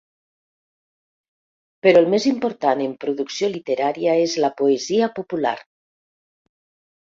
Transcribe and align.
Però 1.87 2.01
el 2.05 2.09
més 2.15 2.25
important 2.31 2.83
en 2.87 2.97
producció 3.05 3.53
literària 3.59 4.19
és 4.25 4.37
la 4.47 4.53
poesia 4.65 5.15
popular. 5.23 5.57